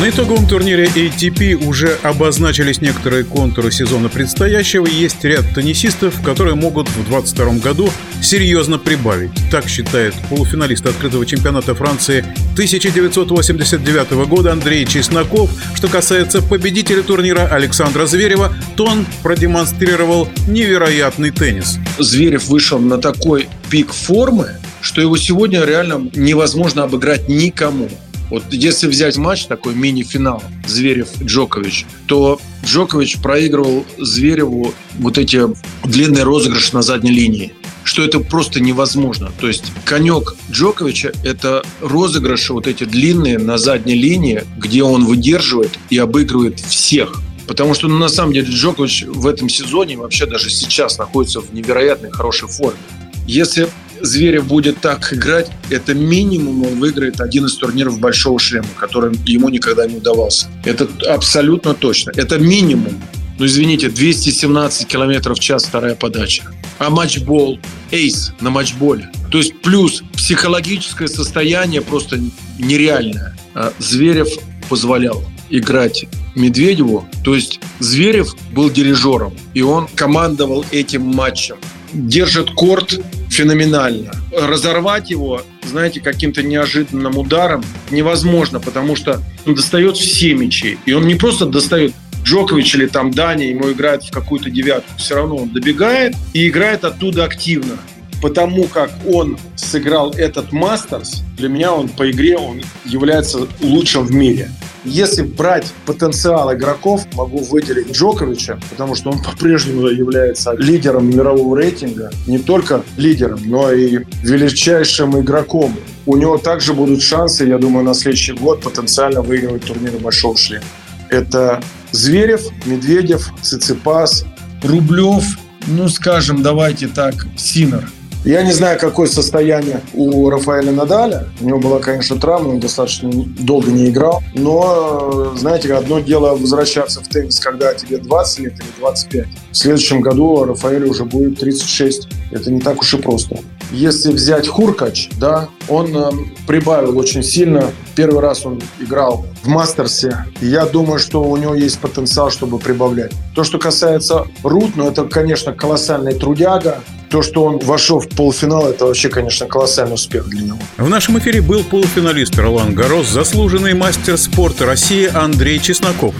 [0.00, 4.86] На итоговом турнире ATP уже обозначились некоторые контуры сезона предстоящего.
[4.86, 7.90] Есть ряд теннисистов, которые могут в 2022 году
[8.22, 9.32] серьезно прибавить.
[9.50, 12.20] Так считает полуфиналист открытого чемпионата Франции
[12.52, 15.50] 1989 года Андрей Чесноков.
[15.74, 21.78] Что касается победителя турнира Александра Зверева, то он продемонстрировал невероятный теннис.
[21.98, 27.88] Зверев вышел на такой пик формы, что его сегодня реально невозможно обыграть никому.
[28.30, 35.42] Вот если взять матч, такой мини-финал Зверев-Джокович, то Джокович проигрывал Звереву вот эти
[35.84, 37.54] длинные розыгрыши на задней линии
[37.88, 39.32] что это просто невозможно.
[39.40, 45.78] То есть конек Джоковича– это розыгрыши вот эти длинные на задней линии, где он выдерживает
[45.88, 47.14] и обыгрывает всех.
[47.46, 51.54] Потому что, ну, на самом деле, Джокович в этом сезоне вообще даже сейчас находится в
[51.54, 52.78] невероятной хорошей форме.
[53.26, 53.70] Если
[54.00, 59.48] Зверев будет так играть, это минимум он выиграет один из турниров большого шлема, который ему
[59.48, 60.46] никогда не удавался.
[60.64, 62.12] Это абсолютно точно.
[62.16, 63.00] Это минимум.
[63.38, 66.44] Ну, извините, 217 километров в час вторая подача.
[66.78, 67.60] А матчбол,
[67.92, 69.10] эйс на матчболе.
[69.30, 72.18] То есть плюс психологическое состояние просто
[72.58, 73.36] нереальное.
[73.54, 74.28] А Зверев
[74.68, 77.08] позволял играть Медведеву.
[77.24, 81.56] То есть Зверев был дирижером, и он командовал этим матчем.
[81.92, 83.00] Держит корт
[83.38, 84.10] феноменально.
[84.36, 90.76] Разорвать его, знаете, каким-то неожиданным ударом невозможно, потому что он достает все мячи.
[90.86, 91.92] И он не просто достает
[92.24, 94.90] Джокович или там Дани, ему играет в какую-то девятку.
[94.98, 97.76] Все равно он добегает и играет оттуда активно.
[98.20, 104.10] Потому как он сыграл этот Мастерс, для меня он по игре он является лучшим в
[104.10, 104.50] мире.
[104.88, 112.10] Если брать потенциал игроков, могу выделить Джоковича, потому что он по-прежнему является лидером мирового рейтинга.
[112.26, 115.74] Не только лидером, но и величайшим игроком.
[116.06, 120.64] У него также будут шансы, я думаю, на следующий год потенциально выигрывать турниры Большого шлема.
[121.10, 124.24] Это Зверев, Медведев, Циципас,
[124.62, 125.24] Рублев,
[125.66, 127.90] ну, скажем, давайте так, Синер–
[128.28, 131.28] я не знаю, какое состояние у Рафаэля Надаля.
[131.40, 134.22] У него была, конечно, травма, он достаточно долго не играл.
[134.34, 139.26] Но, знаете, одно дело возвращаться в теннис, когда тебе 20 лет или 25.
[139.52, 142.08] В следующем году Рафаэлю уже будет 36.
[142.30, 143.38] Это не так уж и просто.
[143.70, 146.10] Если взять Хуркач, да, он э,
[146.46, 147.70] прибавил очень сильно.
[147.94, 150.24] Первый раз он играл в Мастерсе.
[150.40, 153.12] Я думаю, что у него есть потенциал, чтобы прибавлять.
[153.34, 156.82] То, что касается Рут, ну, это, конечно, колоссальный трудяга.
[157.10, 160.58] То, что он вошел в полуфинал, это вообще, конечно, колоссальный успех для него.
[160.76, 166.14] В нашем эфире был полуфиналист Ролан Гарос, заслуженный мастер спорта России Андрей Чесноков.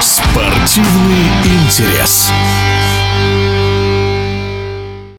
[0.00, 2.30] Спортивный интерес.